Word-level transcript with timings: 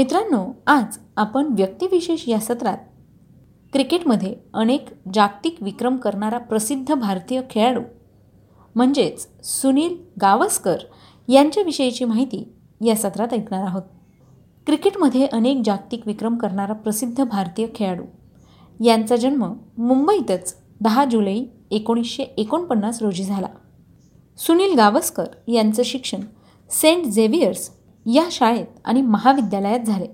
मित्रांनो 0.00 0.52
आज 0.66 0.98
आपण 1.16 1.46
व्यक्तिविशेष 1.50 2.28
या 2.28 2.38
सत्रात 2.40 2.78
क्रिकेटमध्ये 3.72 4.34
अनेक 4.54 4.88
जागतिक 5.14 5.56
विक्रम 5.60 5.96
करणारा 5.96 6.38
प्रसिद्ध 6.38 6.94
भारतीय 6.94 7.40
खेळाडू 7.50 7.80
म्हणजेच 8.74 9.28
सुनील 9.44 9.96
गावस्कर 10.20 10.76
यांच्याविषयीची 11.28 12.04
माहिती 12.04 12.52
या 12.84 12.96
सत्रात 12.96 13.32
ऐकणार 13.32 13.62
आहोत. 13.62 13.82
क्रिकेटमध्ये 14.66 15.26
अनेक 15.26 15.62
जागतिक 15.64 16.06
विक्रम 16.06 16.36
करणारा 16.36 16.72
प्रसिद्ध 16.72 17.24
भारतीय 17.24 17.66
खेळाडू 17.74 18.04
यांचा 18.84 19.16
जन्म 19.16 19.54
मुंबईतच 19.78 20.56
दहा 20.80 21.04
जुलै 21.04 21.42
एकोणीसशे 21.70 22.22
एकोणपन्नास 22.22 23.02
रोजी 23.02 23.24
झाला. 23.24 23.48
सुनील 24.38 24.74
गावस्कर 24.74 25.26
यांचं 25.48 25.82
शिक्षण 25.82 26.20
सेंट 26.70 27.06
झेवियर्स 27.06 27.79
या 28.14 28.28
शाळेत 28.30 28.66
आणि 28.84 29.02
महाविद्यालयात 29.02 29.80
झाले. 29.80 30.06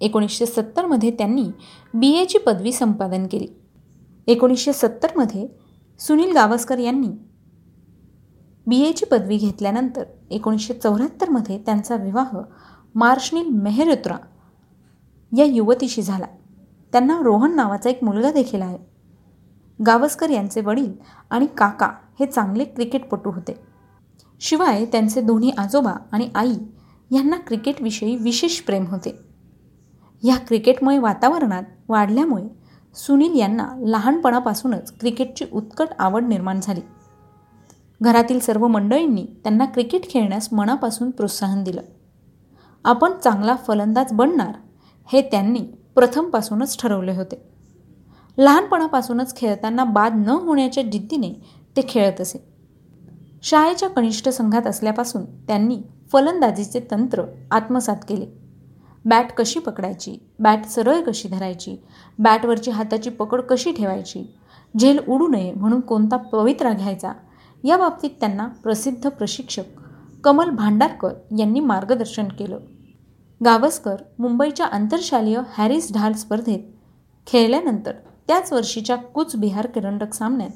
एकोणीसशे 0.00 0.46
सत्तरमध्ये 0.46 1.10
त्यांनी 1.10 1.50
बी 1.94 2.08
एची 2.12 2.38
पदवी 2.38 2.72
संपादन 2.72 3.26
केली. 3.26 3.46
एकोणीसशे 4.26 4.72
सत्तरमध्ये 4.72 5.48
सुनील 5.98 6.32
गावस्कर 6.32 6.78
यांनी 6.78 7.08
बी 8.66 8.80
एची 8.80 9.04
पदवी 9.04 9.36
घेतल्यानंतर 9.36 10.04
एकोणीसशे 10.30 10.74
चौऱ्याहत्तरमध्ये 10.74 11.58
त्यांचा 11.58 11.96
विवाह 11.96 12.38
मार्शनील 12.94 13.48
मेहरुत्रा 13.48 14.16
या 15.36 15.44
युवतीशी 15.44 16.02
झाला. 16.02 16.26
त्यांना 16.92 17.20
रोहन 17.22 17.56
नावाचा 17.56 17.90
एक 17.90 18.04
मुलगा 18.04 18.32
देखील 18.32 18.62
आहे. 18.62 18.78
गावस्कर 19.86 20.30
यांचे 20.30 20.60
वडील 20.60 20.92
आणि 21.30 21.46
काका 21.46 21.90
हे 22.20 22.26
चांगले 22.26 22.64
क्रिकेटपटू 22.64 23.30
होते. 23.30 23.60
शिवाय 24.40 24.84
त्यांचे 24.84 25.20
दोन्ही 25.20 25.50
आजोबा 25.50 25.92
आणि 26.12 26.30
आई 26.34 26.54
यांना 27.10 27.36
क्रिकेटविषयी 27.36 28.16
विशेष 28.16 28.60
प्रेम 28.60 28.86
होते. 28.86 29.18
या 30.22 30.36
क्रिकेटमय 30.36 30.98
वातावरणात 30.98 31.62
वाढल्यामुळे 31.88 32.44
सुनील 32.94 33.38
यांना 33.38 33.68
लहानपणापासूनच 33.80 34.98
क्रिकेटची 34.98 35.44
उत्कट 35.52 35.88
आवड 35.98 36.22
निर्माण 36.22 36.60
झाली. 36.62 36.80
घरातील 38.02 38.38
सर्व 38.38 38.66
मंडळींनी 38.66 39.26
त्यांना 39.42 39.64
क्रिकेट 39.64 40.10
खेळण्यास 40.10 40.48
मनापासून 40.52 41.10
प्रोत्साहन 41.10 41.64
दिलं. 41.64 41.80
आपण 42.84 43.12
चांगला 43.24 43.56
फलंदाज 43.56 44.12
बनणार 44.12 44.54
हे 45.12 45.22
त्यांनी 45.22 45.60
प्रथमपासूनच 45.94 46.80
ठरवले 46.82 47.12
होते. 47.12 47.48
लहानपणापासूनच 48.38 49.36
खेळताना 49.36 49.84
बाद 49.84 50.14
न 50.14 50.28
होण्याच्या 50.28 50.82
जिद्दीने 50.82 51.32
ते 51.76 51.80
खेळत 51.88 52.20
असे. 52.20 52.44
शाळेच्या 53.42 53.88
कनिष्ठ 53.88 54.28
संघात 54.28 54.66
असल्यापासून 54.66 55.24
त्यांनी 55.24 55.82
फलंदाजीचे 56.12 56.80
तंत्र 56.90 57.22
आत्मसात 57.50 57.96
केले. 58.08 58.26
बॅट 59.04 59.32
कशी 59.32 59.60
पकडायची? 59.60 60.18
बॅट 60.38 60.64
सरळ 60.66 61.00
कशी 61.00 61.28
धरायची? 61.28 61.76
बॅटवरची 62.18 62.70
हाताची 62.70 63.10
पकड 63.10 63.40
कशी 63.40 63.72
ठेवायची? 63.72 64.24
झेल 64.80 64.98
उडू 65.08 65.28
नये 65.28 65.52
म्हणून 65.52 65.80
कोणता 65.80 66.16
पवित्रा 66.16 66.72
घ्यायचा? 66.72 67.12
या 67.64 67.76
बाबतीत 67.76 68.10
त्यांना 68.20 68.46
प्रसिद्ध 68.46 69.08
प्रशिक्षक 69.08 69.62
कमल 70.24 70.50
भांडारकर 70.50 71.12
यांनी 71.38 71.60
मार्गदर्शन 71.60 72.28
केलं. 72.28 72.58
गावस्कर 73.44 73.96
मुंबईच्या 74.18 74.66
आंतरशालीय 74.66 75.40
हॅरिस 75.48 75.92
ढाल 75.94 76.12
स्पर्धेत 76.12 76.60
खेळल्यानंतर 77.26 77.92
त्याच 78.26 78.52
वर्षीच्या 78.52 78.96
बिहार 79.36 79.66
करंडक 79.66 80.14
सामन्यात 80.14 80.50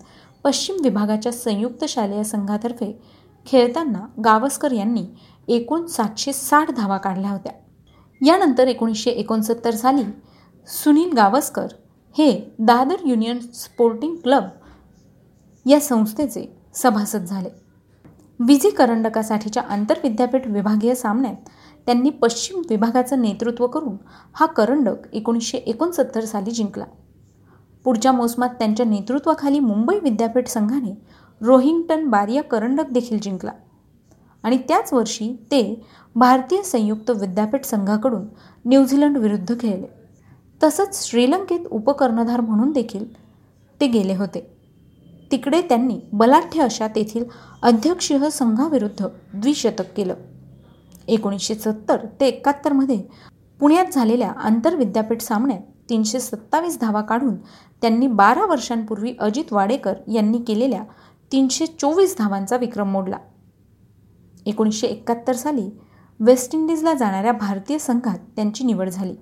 पश्चिम 0.44 0.76
विभागाच्या 0.82 1.32
संयुक्त 1.32 1.84
शालेय 1.88 2.22
संघातर्फे 2.22 3.00
खेळताना 3.46 4.06
गावस्कर 4.24 4.72
यांनी 4.72 5.04
एकूण 5.48 5.86
सातशे 5.86 6.32
साठ 6.32 6.70
धावा 6.70 6.96
काढल्या 6.96 7.30
होत्या. 7.30 7.52
यानंतर 8.26 8.66
एकोणीसशे 8.66 9.10
एकोणसत्तर 9.10 9.70
साली 9.70 10.02
सुनील 10.66 11.12
गावस्कर 11.12 11.66
हे 12.18 12.54
दादर 12.58 12.96
युनियन 13.04 13.38
स्पोर्टिंग 13.38 14.16
क्लब 14.16 14.42
या 15.66 15.80
संस्थेचे 15.80 16.56
सभासद 16.74 17.24
झाले. 17.24 17.48
विजी 18.40 18.70
करंडकासाठीच्या 18.70 19.62
आंतरविद्यापीठ 19.62 20.46
विभागीय 20.46 20.94
सामन्यात 20.94 21.34
त्यांनी 21.86 22.10
पश्चिम 22.10 22.62
विभागाचं 22.70 23.22
नेतृत्व 23.22 23.66
करून 23.66 23.96
हा 24.34 24.46
करंडक 24.46 24.96
एकोणीसशे 25.12 25.58
एकोणसत्तर 25.58 26.24
साली 26.24 26.50
जिंकला. 26.50 26.84
पुढच्या 27.84 28.12
मोसमात 28.12 28.48
त्यांच्या 28.48 28.86
नेतृत्वाखाली 28.86 29.60
मुंबई 29.60 29.98
विद्यापीठ 29.98 30.46
संघाने 30.46 31.06
रोहिंग्टन 31.40 32.08
बारिया 32.08 32.42
करंडक 32.42 32.90
देखील 32.90 33.20
जिंकला. 33.20 33.52
आणि 34.42 34.58
त्याच 34.68 34.92
वर्षी 34.92 35.32
ते 35.50 35.82
भारतीय 36.16 36.62
संयुक्त 36.62 37.10
विद्यापीठ 37.10 37.64
संघाकडून 37.64 38.24
न्यूझीलंड 38.64 39.18
विरुद्ध 39.18 39.54
खेळले. 39.60 39.86
तसंच 40.62 41.10
श्रीलंकेत 41.10 41.66
उपकर्णधार 41.70 42.40
म्हणून 42.40 42.72
देखील 42.72 43.04
ते 43.80 43.86
गेले 43.86 44.14
होते. 44.14 44.40
तिकडे 45.30 45.60
त्यांनी 45.60 45.98
बलाढ्य 46.12 46.62
अशा 46.62 46.86
तेथील 46.86 47.24
अध्यक्षीय 47.62 48.30
संघाविरुद्ध 48.30 49.06
द्विशतक 49.34 49.94
केलं. 49.96 50.14
एकोणीसशे 51.08 51.54
सत्तर 51.54 52.04
ते 52.20 52.26
एकाहत्तरमध्ये 52.26 53.02
पुण्यात 53.60 53.92
झालेल्या 53.92 54.30
आंतरविद्यापीठ 54.30 55.22
सामन्यात 55.22 55.60
तीनशे 55.90 56.20
सत्तावीस 56.20 56.78
धावा 56.80 57.00
काढून 57.00 57.34
त्यांनी 57.82 58.06
बारा 58.06 58.44
वर्षांपूर्वी 58.46 59.14
अजित 59.20 59.52
वाडेकर 59.52 59.94
यांनी 60.12 60.38
केलेल्या 60.38 60.82
तीनशे 61.32 61.66
चोवीस 61.66 62.16
धावांचा 62.18 62.56
विक्रम 62.56 62.90
मोडला. 62.90 63.16
एकोणीसशे 64.46 64.86
एकाहत्तर 64.86 65.34
साली 65.34 65.70
वेस्ट 66.20 66.54
इंडिजला 66.54 66.94
जाणाऱ्या 66.94 67.32
भारतीय 67.32 67.78
संघात 67.78 68.18
त्यांची 68.36 68.64
निवड 68.64 68.88
झाली. 68.88 69.14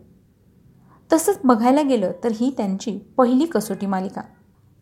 तसंच 1.13 1.39
बघायला 1.45 1.83
गेलं 1.83 2.13
तर 2.25 2.33
ही 2.33 2.55
त्यांची 2.57 2.99
पहिली 2.99 3.47
कसोटी 3.47 3.87
मालिका. 3.87 4.21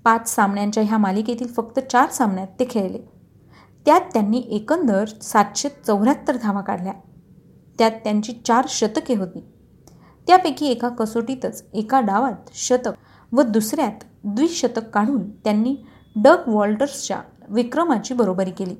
पाच 0.04 0.34
सामन्यांच्या 0.34 0.82
ह्या 0.82 0.98
मालिकेतील 0.98 1.47
फक्त 1.47 1.81
चार 1.81 2.10
सामन्यात 2.10 2.47
ते 2.60 2.66
खेळले. 2.71 2.98
त्यात 3.87 4.00
त्यांनी 4.00 4.43
एकंदर 4.50 5.04
सातशे 5.22 5.69
चौऱ्याहत्तर 5.69 6.37
धावा 6.43 6.60
काढल्या. 6.60 6.93
त्यात 7.78 7.91
त्यांची 7.91 8.32
चार 8.32 8.66
शतके 8.69 9.15
होती. 9.15 9.44
त्यापैकी 10.27 10.66
एका 10.66 10.88
कसोटीतच 10.88 11.65
एका 11.72 12.00
डावात 12.00 12.50
शतक 12.54 12.91
व 13.32 13.43
दुसऱ्यात 13.43 14.04
द्विशतक 14.25 14.91
काढून 14.91 15.31
त्यांनी 15.31 15.77
डग 16.16 16.37
वॉल्टर्सच्या 16.47 17.21
विक्रमाची 17.48 18.15
बरोबरी 18.15 18.50
केली. 18.50 18.75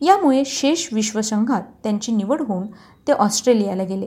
यामुळे 0.00 0.42
शेष 0.46 0.88
विश्वसंघात 0.92 1.62
त्यांची 1.82 2.12
निवड 2.12 2.42
होऊन 2.42 2.66
ते 3.06 3.12
ऑस्ट्रेलियाला 3.12 3.84
गेले. 3.84 4.06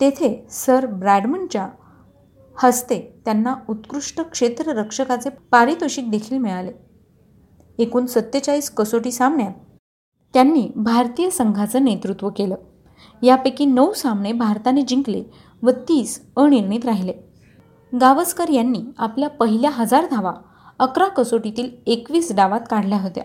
तेथे 0.00 0.46
सर 0.50 0.86
ब्रॅडमनच्या 0.86 1.68
हस्ते 2.62 3.22
त्यांना 3.24 3.54
उत्कृष्ट 3.68 4.20
क्षेत्ररक्षकाचे 4.20 5.30
पारितोषिक 5.50 6.10
देखील 6.10 6.38
मिळाले. 6.38 6.72
एकूण 7.78 8.06
सत्तेचाळीस 8.06 8.70
कसोटी 8.70 9.12
सामन्यात 9.12 9.52
त्यांनी 10.34 10.70
भारतीय 10.76 11.30
संघाचं 11.30 11.84
नेतृत्व 11.84 12.30
केलं. 12.30 12.54
यापैकी 13.22 13.64
नऊ 13.64 13.92
सामने 13.92 14.32
भारताने 14.32 14.82
जिंकले 14.82 15.24
व 15.62 15.70
तीस 15.70 16.28
अनिर्णित 16.36 16.84
राहिले. 16.84 17.12
गावस्कर 18.00 18.48
यांनी 18.48 18.82
आपल्या 18.98 19.28
पहिल्या 19.28 19.70
हजार 19.70 20.06
धावा 20.10 20.32
अकरा 20.78 21.08
कसोटीतील 21.08 21.70
एकवीस 21.86 22.32
डावात 22.32 22.60
काढल्या 22.70 23.00
होत्या. 23.00 23.24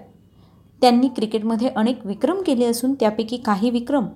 त्यांनी 0.82 1.08
क्रिकेटमध्ये 1.08 1.70
अनेक 1.70 2.06
विक्रम 2.06 2.42
केले 2.42 2.66
असून 2.66 2.94
त्यापैकी 2.94 3.38
काही 3.38 3.70
विक्रम 3.70 4.08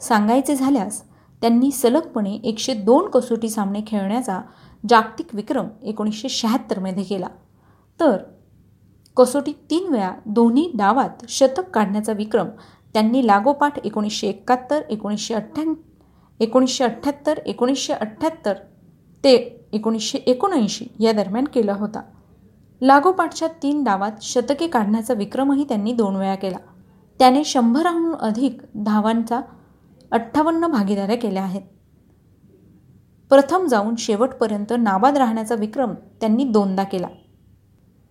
सांगायचे 0.00 0.54
झाल्यास 0.56 1.02
त्यांनी 1.42 1.70
सलगपणे 1.70 2.34
एकशे 2.44 2.74
दोन 2.74 3.08
कसोटी 3.10 3.48
सामने 3.48 3.80
खेळण्याचा 3.86 4.40
जागतिक 4.84 5.34
विक्रम 5.34 5.66
एकोणीसशे 5.82 6.28
शहात्तरमध्ये 6.28 7.02
केला. 7.04 7.28
तर 8.00 8.16
कसोटी 9.16 9.52
तीन 9.70 9.92
वेळा 9.92 10.10
दोन्ही 10.26 10.70
डावात 10.74 11.24
शतक 11.28 11.70
काढण्याचा 11.70 12.12
विक्रम 12.12 12.48
त्यांनी 12.94 13.26
लागोपाठ 13.26 13.78
एकोणीसशे 13.86 14.28
एकाहत्तर 14.28 14.82
एकोणीसशे 14.90 15.34
अठ्ठ्या 15.34 15.64
एकोणीसशे 16.40 16.84
अठ्ठ्याहत्तर 16.84 17.38
एकोणीसशे 17.46 17.92
अठ्ठ्याहत्तर 17.92 18.54
ते 19.24 19.34
एकोणीसशे 19.72 20.18
एकोणऐंशी 20.18 20.86
या 21.00 21.12
दरम्यान 21.12 21.44
केला 21.44 21.72
होता. 21.72 22.02
लागोपाठच्या 22.80 23.48
तीन 23.62 23.84
डावात 23.84 24.12
शतके 24.22 24.66
काढण्याचा 24.66 25.14
विक्रमही 25.14 25.64
त्यांनी 25.64 25.92
दोन 25.92 26.16
वेळा 26.16 26.34
केला. 26.34 26.56
त्याने 27.18 27.44
शंभराहून 27.44 28.14
अधिक 28.14 28.60
धावांचा 28.74 29.40
अठ्ठावन्न 30.10 30.66
भागीदाऱ्या 30.66 31.16
केल्या 31.16 31.42
आहेत. 31.42 31.62
प्रथम 33.30 33.66
जाऊन 33.66 33.94
शेवटपर्यंत 33.98 34.72
नाबाद 34.78 35.18
राहण्याचा 35.18 35.54
विक्रम 35.54 35.94
त्यांनी 36.20 36.44
दोनदा 36.44 36.82
केला. 36.82 37.06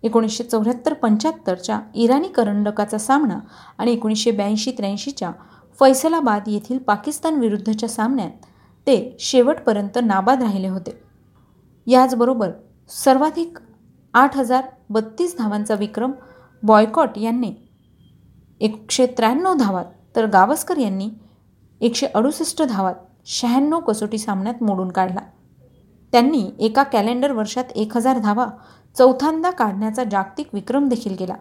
एकोणीसशे 0.04 0.44
चौऱ्याहत्तर 0.44 0.94
पंच्याहत्तरच्या 0.94 1.80
इराणी 1.96 2.28
करंडकाचा 2.28 2.98
सामना 2.98 3.40
आणि 3.78 3.92
एकोणीसशे 3.92 4.32
ब्याऐंशी 4.32 4.72
त्र्याऐंशीच्या 4.72 5.32
फैसलाबाद 5.80 6.42
येथील 6.48 6.78
पाकिस्तान 6.78 7.36
विरुद्धच्या 7.36 7.90
सामन्यात 7.90 8.46
ते 8.88 9.18
शेवटपर्यंत 9.20 9.98
नाबाद 10.04 10.42
राहिले 10.42 10.68
होते. 10.68 11.04
याचबरोबर 11.88 12.52
सर्वाधिक 12.90 13.58
आठ 14.14 14.38
हजार 14.38 14.64
बत्तीस 14.90 15.36
धावांचा 15.38 15.76
विक्रम 15.76 16.12
बॉयकॉट 16.64 17.18
यांनी. 17.18 17.54
एकशे 18.60 19.06
त्र्याण्णव 19.06 19.54
धावात 19.54 19.86
तर 20.16 20.26
गावस्कर 20.26 20.78
यांनी 20.78 21.10
एकशे 21.82 22.06
अडुसष्ट 22.06 22.62
धावात 22.64 22.96
शहाण्णव 23.26 23.80
कसोटी 23.80 24.18
सामन्यात 24.18 24.64
मोडून 24.64 24.92
काढला. 24.92 25.20
त्यांनी 26.12 26.52
एका 26.60 26.84
कॅलेंडर 26.84 27.32
वर्षात 27.32 27.64
एक 27.76 27.98
हजार 27.98 28.18
धावा 28.18 28.48
चौथ्यांदा 28.98 29.50
काढण्याचा 29.50 30.04
जागतिक 30.04 30.48
विक्रम 30.54 30.88
देखील 30.88 31.16
केला. 31.16 31.36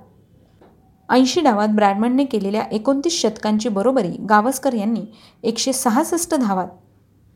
ऐंशी 1.08 1.40
डावात 1.40 1.68
ब्रॅडमनने 1.68 2.24
केलेल्या 2.24 2.62
एकोणतीस 2.62 3.12
शतकांची 3.12 3.68
बरोबरी 3.68 4.16
गावस्कर 4.28 4.72
यांनी 4.72 5.04
एकशे 5.42 5.72
सहासष्ट 5.72 6.34
धावात 6.34 6.68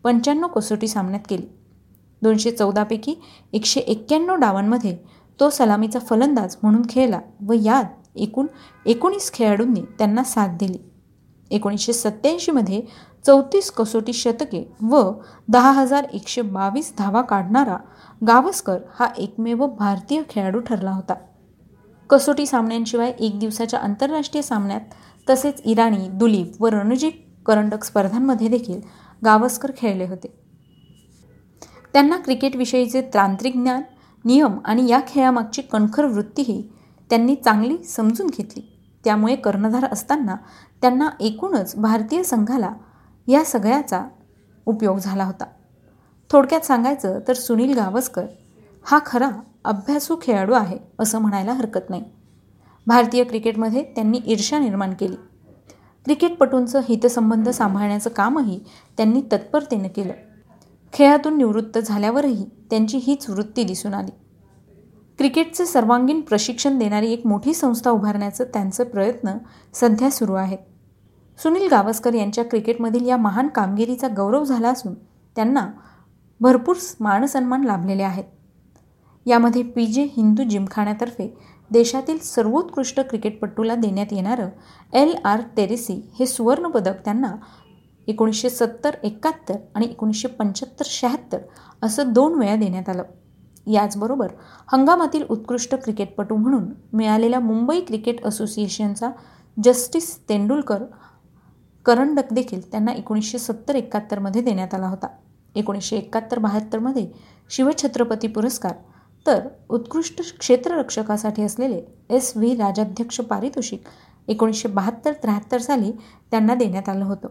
पंच्याण्णव 0.05 0.47
कसोटी 0.47 0.89
सामन्यात 0.89 1.21
केली. 1.29 1.47
दोनशे 2.23 2.51
चौदापैकी 2.51 3.15
एकशे 3.53 3.81
एक्क्याण्णव 3.81 4.35
डावांमध्ये 4.35 4.97
तो 5.41 5.51
सलामीचा 5.51 5.99
फलंदाज 5.99 6.57
म्हणून 6.63 6.83
खेळला 6.89 7.21
व 7.49 7.53
यात 7.53 7.85
एकूण 8.17 8.47
एकोणीस 8.87 9.33
खेळाडूंनी 9.33 9.81
त्यांना 9.99 10.25
साथ 10.25 10.49
दिली. 10.49 10.79
एकोणीसशे 11.51 11.93
सत्त्याऐंशीमध्ये 11.93 12.83
चौतीस 13.27 13.71
कसोटी 13.71 14.13
शतके 14.13 14.73
व 14.83 15.11
दहा 15.49 15.71
हजार 15.71 16.05
एकशे 16.13 16.43
बावीस 16.43 16.93
धावा 16.99 17.23
काढणारा 17.23 17.77
गावस्कर 18.27 18.79
हा 18.99 19.09
एकमेव 19.19 19.67
भारतीय 19.67 20.23
खेळाडू 20.31 20.61
ठरला 20.61 20.91
होता. 20.91 21.15
कसोटी 22.11 22.47
सामन्यांशिवाय 22.47 23.13
एक 23.21 23.39
दिवसाच्या 23.39 23.81
आंतरराष्ट्रीय 23.81 24.43
सामन्यात 24.43 24.81
तसेच 25.31 25.63
इराणी 25.65 26.09
दुलीप 26.09 26.63
व 26.63 26.67
रणजी 26.67 27.11
करंडक 27.47 27.85
स्पर्धांमध्ये 27.85 28.49
देखील 28.49 28.81
गावस्कर 29.25 29.71
खेळले 29.77 30.07
होते. 30.07 30.33
त्यांना 31.93 32.17
क्रिकेटविषयीचे 32.17 33.01
तांत्रिक 33.15 33.57
ज्ञान 33.57 33.83
नियम 34.25 34.59
आणि 34.65 34.89
या 34.89 35.01
खेळामागची 35.09 35.63
कणखर 35.63 36.05
वृत्तीही 36.05 36.63
त्यांनी 37.11 37.35
चांगली 37.35 37.85
समजून 37.85 38.27
घेतली. 38.27 38.77
त्यामुळे 39.05 39.37
कर्णधार 39.37 39.85
असताना 39.93 40.37
त्यांना 40.83 41.09
एकूणच 41.21 41.77
भारतीय 41.77 42.23
संघाला 42.23 42.73
या 43.27 43.45
सगळ्याचा 43.45 44.09
उपयोग 44.67 44.99
झाला 44.99 45.25
होता. 45.25 45.45
थोडक्यात 46.33 46.61
सांगायचं 46.61 47.19
तर 47.29 47.33
सुनील 47.33 47.75
गावस्कर 47.75 48.25
हा 48.85 48.99
खरा 49.07 49.31
अभ्यासू 49.65 50.17
खेळाडू 50.23 50.53
आहे 50.53 50.79
असं 50.99 51.19
म्हणायला 51.19 51.53
हरकत 51.53 51.91
नाही. 51.91 52.05
भारतीय 52.87 53.25
क्रिकेटमध्ये 53.25 53.83
त्यांनी 53.83 54.21
ईर्षा 54.27 54.59
निर्माण 54.59 54.95
केली. 54.95 55.17
क्रिकेटपटूंचं 56.05 56.81
हितसंबंध 56.89 57.49
सांभाळण्याचं 57.49 58.11
कामही 58.11 58.61
त्यांनी 58.97 59.23
तत्परतेनं 59.33 59.89
केलं. 59.89 60.13
खेळातून 60.93 61.37
निवृत्त 61.39 61.79
झाल्यावरही 61.79 62.45
त्यांची 62.71 62.99
हीच 62.99 63.29
वृत्ती 63.31 63.65
दिसून 63.65 63.95
आली. 63.95 64.11
क्रिकेटचे 65.19 65.67
सर्वांगीण 65.67 66.21
प्रशिक्षण 66.21 66.79
देणारी 66.79 67.13
एक 67.13 67.27
मोठी 67.27 67.55
संस्था 67.55 67.91
उभारण्याचं 67.91 68.45
त्यांचं 68.45 68.85
प्रयत्न 68.85 69.37
सध्या 69.75 70.11
सुरू 70.11 70.35
आहेत. 70.35 70.59
सुनील 71.39 71.69
गावस्कर 71.69 72.15
यांच्या 72.15 72.45
क्रिकेटमधील 72.45 73.07
या 73.09 73.17
महान 73.17 73.49
कामगिरीचा 73.49 74.09
गौरव 74.09 74.45
झाला 74.45 74.69
असून 74.69 74.95
त्यांना 75.37 75.67
भरपूर 76.41 76.77
मानसन्मान 77.01 77.65
लाभलेले 77.65 78.03
आहेत. 78.03 78.25
यामध्ये 79.27 79.63
पी 79.63 79.87
जे 79.87 80.03
हिंदू 80.17 80.43
जिमखान्यातर्फे 80.43 81.35
देशातील 81.71 82.19
सर्वोत्कृष्ट 82.19 83.01
क्रिकेटपटूला 83.01 83.75
देण्यात 83.75 84.13
येणारं 84.13 84.49
एल 84.93 85.15
आर 85.25 85.41
टेरेसी 85.57 86.01
हे 86.19 86.27
सुवर्णपदक 86.27 87.05
त्यांना 87.05 87.35
एकोणीसशे 88.09 88.51
सत्तर 88.51 88.95
एकाहत्तर 89.05 89.57
आणि 89.75 89.87
एकोणीसशे 89.87 90.29
पंच्याहत्तर 90.29 90.85
शहात्तर 90.87 91.39
असं 91.83 92.13
दोन 92.13 92.39
वेळा 92.39 92.57
देण्यात 92.57 92.89
आलं. 92.89 93.03
याचबरोबर 93.67 94.33
हंगामातील 94.73 95.25
उत्कृष्ट 95.31 95.75
क्रिकेटपटू 95.75 96.37
म्हणून 96.37 96.65
मिळालेल्या 96.93 97.41
मुंबई 97.41 97.81
क्रिकेट 97.81 98.25
असोसिएशनचा 98.27 99.11
जस्टिस 99.65 100.17
तेंडुलकर 100.29 100.85
करंडक 101.87 102.33
देखील 102.33 102.71
त्यांना 102.71 102.93
एकोणीसशे 102.93 103.39
सत्तर 103.39 103.75
एकाहत्तरमध्ये 103.75 104.43
देण्यात 104.43 104.75
आला 104.75 104.87
होता. 104.87 105.07
एकोणीसशे 105.55 105.97
एकाहत्तर 105.97 106.39
बहात्तरमध्ये 106.39 107.07
शिवछत्रपती 107.51 108.29
पुरस्कार 108.29 108.75
तर 109.27 109.47
उत्कृष्ट 109.69 110.21
क्षेत्ररक्षकासाठी 110.39 111.43
असलेले 111.43 111.81
एस 112.11 112.33
व्ही 112.37 112.55
राजाध्यक्ष 112.57 113.21
पारितोषिक 113.21 113.89
एकोणीसशे 114.29 114.69
बहात्तर 114.69 115.13
त्र्याहत्तर 115.13 115.59
साली 115.59 115.93
त्यांना 116.31 116.55
देण्यात 116.55 116.89
आलं 116.89 117.05
होतं. 117.05 117.29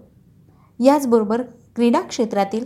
याचबरोबर 0.79 1.41
क्रीडा 1.75 2.01
क्षेत्रातील 2.01 2.65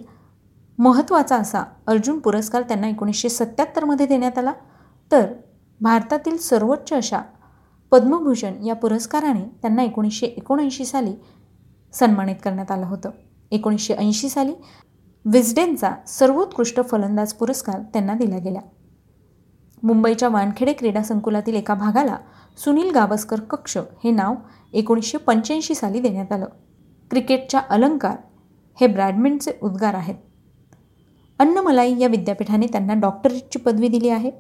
महत्त्वाचा 0.78 1.38
असा 1.38 1.64
अर्जुन 1.88 2.20
पुरस्कार 2.20 2.62
त्यांना 2.62 2.88
एकोणीसशे 2.88 3.30
सत्त्याहत्तरमध्ये 3.30 4.06
देण्यात 4.06 4.38
आला. 4.38 4.54
तर 5.12 5.34
भारतातील 5.82 6.38
सर्वोच्च 6.38 6.94
अशा 6.94 7.22
पद्मभूषण 7.92 8.64
या 8.66 8.76
पुरस्काराने 8.76 9.44
त्यांना 9.62 9.84
एकोणीसशे 9.84 10.26
एकोणऐंशी 10.26 10.86
साली 10.86 11.14
सन्मानित 11.94 12.36
करण्यात 12.44 12.72
आलं 12.72 12.86
होतं. 12.86 13.10
एकोणीसशे 13.52 13.94
ऐंशी 13.94 14.30
साली 14.30 14.54
विस्डेनचा 15.26 15.92
सर्वोत्कृष्ट 16.08 16.80
फलंदाज 16.92 17.34
पुरस्कार 17.34 17.82
त्यांना 17.82 18.14
दिला 18.14 18.38
गेला 18.38 18.60
मुंबईच्या 19.84 20.30
वानखेडे 20.30 20.74
क्रीडा 20.74 21.04
संकुलातील 21.04 21.56
एका 21.56 21.74
भागाला 21.74 22.18
सुनील 22.58 22.92
गावस्कर 22.92 23.40
कक्ष 23.40 23.78
हे 24.04 24.12
नाव 24.12 24.36
एकोणीसशे 24.74 25.18
पंच्याऐंशी 25.18 25.76
साली 25.76 26.00
देण्यात 26.00 26.32
आलं. 26.32 26.46
क्रिकेटच्या 27.14 27.60
अलंकार 27.70 28.16
हे 28.82 28.88
ब्रॅडमिंटचे 28.88 29.52
उद्गार 29.62 29.94
आहेत. 29.94 30.16
अन्नमलाई 31.40 31.96
या 32.00 32.08
विद्यापीठाने 32.08 32.66
त्यांना 32.66 32.94
डॉक्टरेटची 32.94 33.60
पदवी 33.60 33.88
दिली 33.88 34.10
आहे. 34.10 34.32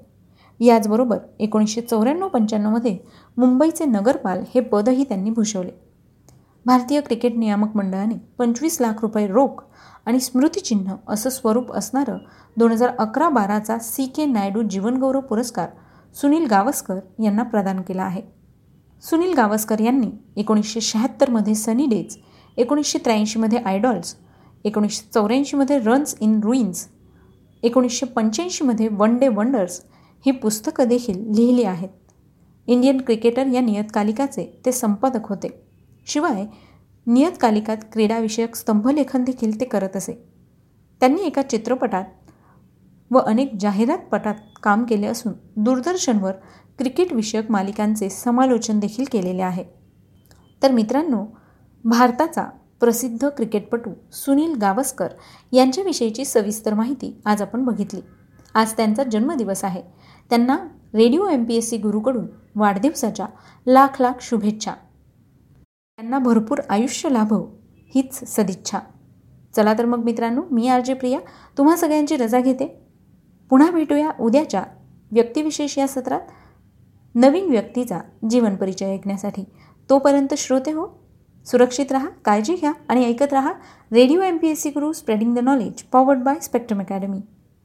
याचबरोबर 0.60 1.18
एकोणीसशे 1.40 1.82
चौऱ्याण्णव 1.82 2.28
पंच्याण्णवमध्ये 2.28 2.98
मुंबईचे 3.38 3.86
नगरपाल 3.86 4.44
हे 4.56 4.60
पदही 4.60 5.04
त्यांनी 5.04 5.30
भूषवले. 5.30 5.72
भारतीय 6.66 7.02
क्रिकेट 7.02 7.38
नियामक 7.38 7.76
मंडळाने 7.76 8.16
पंचवीस 8.38 8.82
लाख 8.82 9.02
रुपये 9.02 9.28
रोख 9.28 9.64
आणि 10.06 10.20
स्मृतिचिन्ह 10.20 10.96
असं 11.08 11.30
स्वरूप 11.30 11.74
असणारं 11.74 12.18
दोन 12.58 12.72
हजार 12.72 12.96
अकरा 13.00 13.30
बाराचा 13.30 13.80
सी 13.80 14.06
के 14.06 14.26
नायडू 14.26 14.62
जीवनगौरव 14.62 15.20
पुरस्कार 15.20 15.70
सुनील 16.16 16.46
गावस्कर 16.46 17.00
यांना 17.24 17.44
प्रदान 17.44 17.82
केला 17.82 18.04
आहे. 18.04 18.22
सुनील 19.02 19.34
गावस्कर 19.34 19.80
यांनी 19.80 20.12
एकोणीसशे 20.36 20.82
शहात्तरमध्ये 20.82 21.56
सनी 21.56 21.86
डेज 21.86 22.18
एकोणीसशे 22.58 23.00
त्र्याऐंशीमध्ये 23.00 23.60
आयडॉल्स 23.60 24.16
एकोणीसशे 24.64 25.10
चौऱ्याऐंशीमध्ये 25.14 25.80
रन्स 25.80 26.16
इन 26.20 26.40
रुईन्स 26.44 26.88
एकोणीसशे 27.64 28.06
पंच्याऐंशीमध्ये 28.06 28.88
वन 28.92 29.18
डे 29.18 29.28
वंडर्स 29.28 29.82
ही 30.26 30.32
पुस्तकं 30.32 30.88
देखील 30.88 31.20
लिहिली 31.36 31.64
आहेत. 31.64 31.90
इंडियन 32.68 33.02
क्रिकेटर 33.02 33.48
या 33.48 33.62
नियतकालिकाचे 33.62 34.62
ते 34.66 34.72
संपादक 34.72 35.28
होते. 35.28 35.48
शिवाय 36.08 36.46
नियतकालिकात 37.08 37.78
क्रीडाविषयक 37.94 38.56
स्तंभलेखन 38.56 39.24
देखील 39.24 39.60
ते 39.60 39.66
करत 39.66 39.96
असे. 39.96 40.14
त्यांनी 41.00 41.22
एका 41.22 41.42
चित्रपटात 41.42 42.04
व 43.12 43.18
अनेक 43.18 43.52
जाहिरातपटात 43.60 44.36
काम 44.64 44.84
केले 44.84 45.08
असून 45.08 45.34
दूरदर्शनवर 45.56 46.32
क्रिकेटविषयक 46.78 47.52
मालिकांचे 47.52 48.10
समालोचन 48.10 48.80
देखील 48.80 49.06
केलेले 49.12 49.42
आहे. 49.42 49.64
तर 50.64 50.72
मित्रांनो 50.72 51.26
भारताचा 51.86 52.44
प्रसिद्ध 52.80 53.28
क्रिकेटपटू 53.28 53.92
सुनील 54.12 54.56
गावस्कर 54.56 55.08
यांच्याविषयीची 55.52 56.26
सविस्तर 56.26 56.74
माहिती 56.74 57.22
आज 57.26 57.42
आपण 57.42 57.64
बघितली. 57.66 58.02
आज 58.54 58.74
त्यांचा 58.78 59.04
जन्मदिवस 59.04 59.64
आहे. 59.64 59.82
त्यांना 60.30 60.58
radio 60.94 61.28
M 61.28 61.44
P 61.44 61.56
S 61.56 61.70
C 61.70 61.78
गुरूकडून 61.78 62.28
वाढदिवसाच्या 62.56 63.26
लाख 63.68 64.02
लाख 64.02 64.12
शुभेच्छा. 64.22 64.72
त्यांना 65.98 66.20
भरपूर 66.20 66.58
आयुष्य 66.70 67.10
लाभव 67.10 67.46
हीच 67.96 68.36
सदिच्छा. 68.36 68.80
चला 69.56 69.74
तर 69.74 69.86
मग 69.86 70.04
मित्रांनो 70.04 70.42
मी 70.52 70.68
आर 70.68 70.82
जे 70.82 70.94
प्रिया 70.94 71.20
तुम्हा 71.58 71.76
सगळ्यांची 71.76 72.18
रजा 72.18 72.40
घेते. 72.40 72.88
पुन्हा 73.50 73.72
भेटूया 73.72 74.10
उद्याच्या 74.20 74.64
व्यक्तिविशेष 75.12 75.78
या 75.78 75.88
सत्रात. 75.88 76.22
नवीन 77.16 77.52
व्यक्तीचा 77.52 78.00
जीवन 78.30 78.56
परिचय 78.56 78.86
ऐकण्यासाठी. 78.86 79.44
तोपर्यंत 79.90 80.34
श्रोते 80.38 80.72
हो 80.72 81.03
सुरक्षित 81.46 81.92
राहा 81.92 82.08
काळजी 82.26 82.56
घ्या 82.56 82.72
आणि 82.90 83.06
ऐकत 83.06 83.34
राहा. 83.34 83.52
Radio 83.92 84.22
M 84.22 84.38
P 84.38 84.48
S 84.48 84.62
C 84.62 84.70
Guru 84.70 84.92
spreading 84.92 85.36
the 85.36 85.40
knowledge 85.40 85.84
powered 85.84 86.20
by 86.20 86.40
Spectrum 86.42 86.80
Academy 86.80 87.20